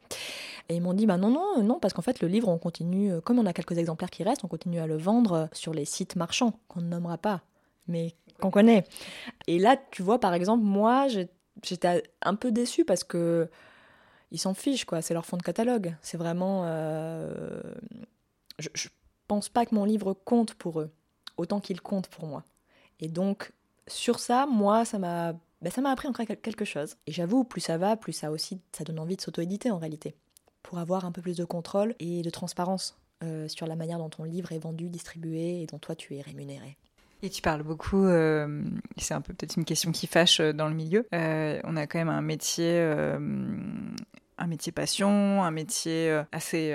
[0.69, 3.12] Et ils m'ont dit bah non non non parce qu'en fait le livre on continue
[3.12, 5.86] euh, comme on a quelques exemplaires qui restent, on continue à le vendre sur les
[5.86, 7.41] sites marchands qu'on ne nommera pas,
[7.88, 8.83] mais qu'on connaît.
[9.47, 11.07] Et là, tu vois, par exemple, moi,
[11.63, 13.49] j'étais un peu déçue parce que
[14.33, 15.01] ils s'en fichent, quoi.
[15.01, 15.95] C'est leur fond de catalogue.
[16.01, 16.63] C'est vraiment.
[16.65, 17.61] Euh,
[18.59, 18.89] je, je
[19.27, 20.91] pense pas que mon livre compte pour eux,
[21.37, 22.43] autant qu'il compte pour moi.
[22.99, 23.53] Et donc,
[23.87, 25.33] sur ça, moi, ça m'a.
[25.61, 26.97] Ben, ça m'a appris encore quelque chose.
[27.07, 30.13] Et j'avoue, plus ça va, plus ça aussi, ça donne envie de s'auto-éditer en réalité.
[30.61, 34.09] Pour avoir un peu plus de contrôle et de transparence euh, sur la manière dont
[34.09, 36.75] ton livre est vendu, distribué et dont toi tu es rémunéré.
[37.21, 38.61] Et tu parles beaucoup, euh,
[38.97, 41.07] c'est un peu peut-être une question qui fâche dans le milieu.
[41.13, 42.85] On a quand même un métier,
[44.37, 46.73] un métier passion, un métier assez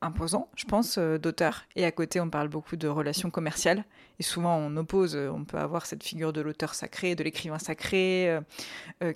[0.00, 1.64] imposant, je pense, d'auteur.
[1.76, 3.84] Et à côté, on parle beaucoup de relations commerciales.
[4.18, 8.38] Et souvent, on oppose, on peut avoir cette figure de l'auteur sacré, de l'écrivain sacré,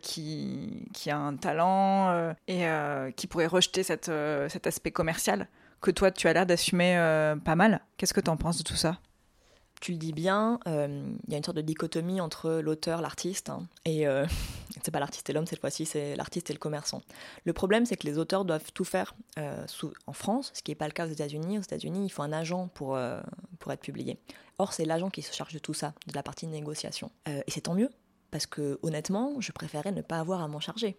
[0.03, 2.67] qui, qui a un talent et
[3.17, 4.09] qui pourrait rejeter cet
[4.67, 5.49] aspect commercial
[5.81, 6.97] que toi, tu as l'air d'assumer
[7.45, 7.81] pas mal.
[7.97, 8.99] Qu'est-ce que tu en penses de tout ça?
[9.81, 13.51] Tu le dis bien, euh, il y a une sorte de dichotomie entre l'auteur, l'artiste,
[13.51, 14.27] hein, et euh,
[14.83, 17.03] c'est pas l'artiste et l'homme cette fois-ci, c'est l'artiste et le commerçant.
[17.45, 19.67] Le problème, c'est que les auteurs doivent tout faire euh,
[20.07, 21.59] en France, ce qui n'est pas le cas aux États-Unis.
[21.59, 22.99] Aux États-Unis, il faut un agent pour,
[23.59, 24.19] pour être publié.
[24.59, 27.11] Or, c'est l'agent qui se charge de tout ça, de la partie de négociation.
[27.27, 27.91] et c'est tant mieux,
[28.31, 30.97] parce que honnêtement, je préférais ne pas avoir à m'en charger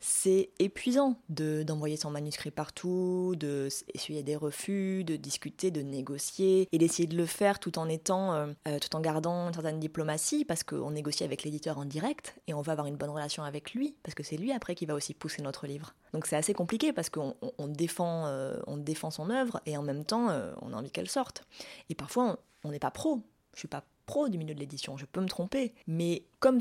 [0.00, 6.68] c'est épuisant de d'envoyer son manuscrit partout, de essuyer des refus, de discuter, de négocier
[6.72, 9.80] et d'essayer de le faire tout en étant, euh, euh, tout en gardant une certaine
[9.80, 13.42] diplomatie parce qu'on négocie avec l'éditeur en direct et on va avoir une bonne relation
[13.42, 15.94] avec lui parce que c'est lui après qui va aussi pousser notre livre.
[16.12, 17.34] Donc c'est assez compliqué parce qu'on
[17.68, 20.28] défend, euh, on défend son œuvre et en même temps
[20.62, 21.44] on a envie qu'elle sorte.
[21.90, 23.22] Et parfois on n'est pas pro.
[23.54, 26.60] Je suis pas pro du milieu de l'édition, je peux me tromper, mais comme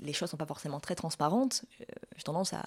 [0.00, 1.84] les choses sont pas forcément très transparentes, euh,
[2.16, 2.62] j'ai tendance à,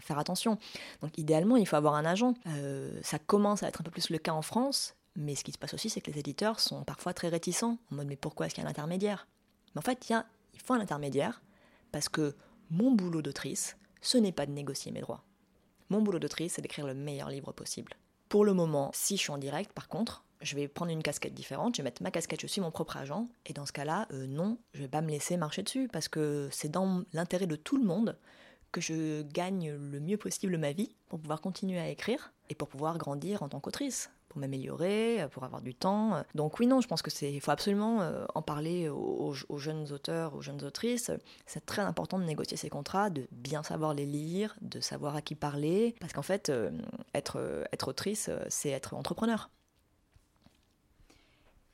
[0.00, 0.58] faire attention.
[1.00, 2.34] Donc idéalement, il faut avoir un agent.
[2.46, 5.52] Euh, ça commence à être un peu plus le cas en France, mais ce qui
[5.52, 8.46] se passe aussi, c'est que les éditeurs sont parfois très réticents, en mode mais pourquoi
[8.46, 9.26] est-ce qu'il y a un intermédiaire?
[9.74, 11.42] Mais en fait, il, faut un intermédiaire,
[11.90, 12.34] parce que
[12.70, 15.24] mon boulot d'autrice, ce n'est pas de négocier mes droits.
[15.90, 17.96] Mon boulot d'autrice, c'est d'écrire le meilleur livre possible.
[18.28, 21.34] Pour le moment, si je suis en direct, par contre, je vais prendre une casquette
[21.34, 24.06] différente, je vais mettre ma casquette, je suis mon propre agent, et dans ce cas-là,
[24.12, 27.56] euh, non, je vais pas me laisser marcher dessus, parce que c'est dans l'intérêt de
[27.56, 28.18] tout le monde
[28.72, 32.68] que je gagne le mieux possible ma vie pour pouvoir continuer à écrire et pour
[32.68, 36.24] pouvoir grandir en tant qu'autrice pour m'améliorer, pour avoir du temps.
[36.34, 40.34] Donc oui, non, je pense que c'est, faut absolument euh, en parler aux, jeunes auteurs,
[40.34, 41.10] aux jeunes autrices.
[41.44, 45.20] C'est très important de négocier ces contrats, de bien savoir les lire, de savoir à
[45.20, 46.70] qui parler, parce qu'en fait, euh,
[47.12, 49.50] être autrice, c'est être entrepreneur.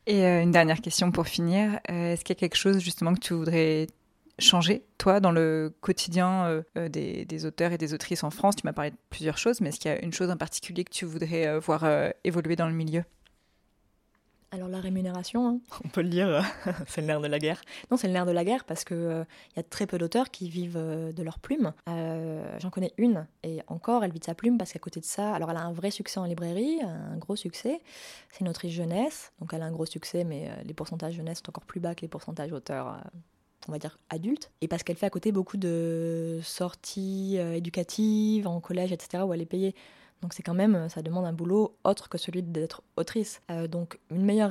[0.09, 1.81] Et euh, une dernière question pour finir.
[1.91, 3.89] Euh, est-ce qu'il y a quelque chose justement que tu voudrais
[4.39, 8.57] changer, toi, dans le quotidien euh, des, auteurs et des autrices en France?
[8.57, 10.85] Tu m'as parlé de plusieurs choses, mais est-ce qu'il y a une chose en particulier
[10.85, 11.87] que tu voudrais voir
[12.25, 13.05] évoluer dans le milieu?
[14.51, 16.43] Alors la rémunération, hein, on peut le dire,
[16.87, 17.61] c'est le nerf de la guerre.
[17.91, 20.31] Non, c'est le nerf de la guerre parce qu'il il y a très peu d'auteurs
[20.31, 21.73] qui vivent de leur plume.
[21.87, 25.35] J'en connais une, et encore, elle vit de sa plume parce qu'à côté de ça,
[25.35, 27.81] alors elle a un vrai succès en librairie, un gros succès.
[28.31, 31.51] C'est une autrice jeunesse, donc elle a un gros succès, mais les pourcentages jeunesse sont
[31.51, 32.99] encore plus bas que les pourcentages auteurs
[33.67, 38.61] on va dire adultes, et parce qu'elle fait à côté beaucoup de sorties éducatives en
[38.61, 39.75] collège, etc., où elle est payée.
[40.23, 43.41] Donc c'est quand même, ça demande un boulot autre que celui d'être autrice.
[43.51, 44.51] Euh, donc une meilleure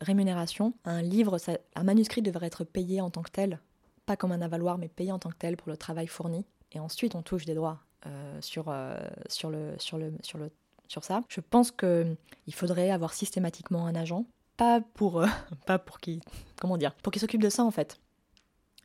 [0.00, 0.74] rémunération.
[0.84, 1.38] Un livre,
[1.74, 3.60] un manuscrit devrait être payé en tant que tel,
[4.06, 6.44] pas comme un avaloir, mais payé en tant que tel pour le travail fourni.
[6.72, 10.50] Et ensuite, on touche des droits euh, sur, euh, sur, le, sur, le, sur, le,
[10.88, 11.22] sur ça.
[11.28, 12.16] Je pense qu'il
[12.52, 14.26] faudrait avoir systématiquement un agent,
[14.58, 15.24] pas pour,
[15.66, 16.20] pas pour qui,
[16.60, 18.00] comment dire, pour qu'il s'occupe de ça en fait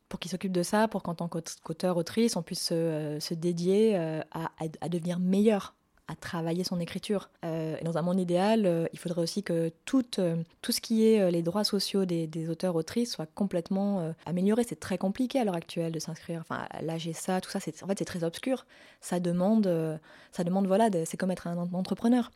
[0.08, 4.52] pour qu'il s'occupe de ça, pour qu'en tant qu'auteur, autrice, on puisse se, dédier à,
[4.82, 5.76] à, devenir meilleur
[6.10, 7.30] à travailler son écriture.
[7.46, 11.06] Euh, dans un monde idéal, euh, il faudrait aussi que tout, euh, tout ce qui
[11.06, 14.64] est les droits sociaux des, auteurs-autrices soit complètement amélioré.
[14.68, 16.42] C'est très compliqué à l'heure actuelle de s'inscrire.
[16.42, 16.68] Enfin,
[17.14, 18.66] ça, tout ça, c'est, en fait, c'est très obscur.
[19.02, 20.00] Ça demande,
[20.32, 22.32] ça demande voilà, c'est comme être un entrepreneur.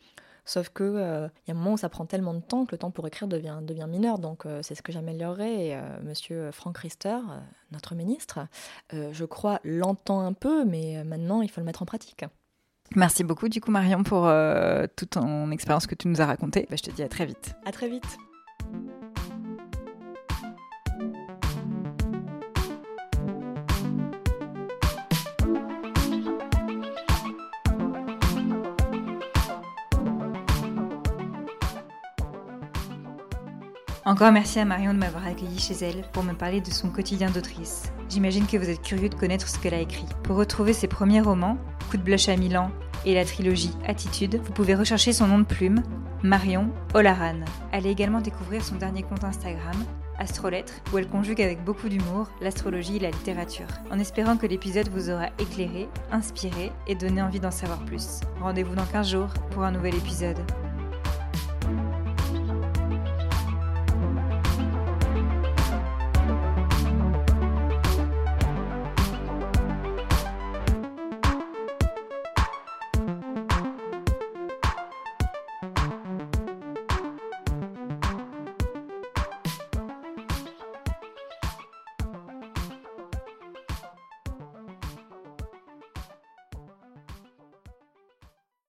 [0.45, 2.77] Sauf que il y a un moment où ça prend tellement de temps que le
[2.77, 4.19] temps pour écrire devient, devient mineur.
[4.19, 5.67] Donc c'est ce que j'améliorerais.
[5.67, 7.17] Et Monsieur Franck Riester,
[7.71, 8.39] notre ministre,
[8.91, 12.25] je crois, l'entend un peu, mais maintenant il faut le mettre en pratique.
[12.95, 16.67] Merci beaucoup du coup Marion pour euh, toute ton expérience que tu nous as racontée.
[16.69, 17.55] Bah, je te dis à très vite.
[17.65, 18.17] À très vite.
[34.05, 37.29] Encore merci à Marion de m'avoir accueilli chez elle pour me parler de son quotidien
[37.29, 37.93] d'autrice.
[38.09, 40.05] J'imagine que vous êtes curieux de connaître ce qu'elle a écrit.
[40.23, 41.57] Pour retrouver ses premiers romans,
[41.89, 42.69] Coup de blush à Milan
[43.05, 45.83] et la trilogie Attitude, vous pouvez rechercher son nom de plume,
[46.21, 47.45] Marion Olaran.
[47.71, 49.75] Allez également découvrir son dernier compte Instagram,
[50.19, 54.89] Astrolettre, où elle conjugue avec beaucoup d'humour l'astrologie et la littérature, en espérant que l'épisode
[54.89, 58.19] vous aura éclairé, inspiré et donné envie d'en savoir plus.
[58.41, 60.39] Rendez-vous dans 15 jours pour un nouvel épisode.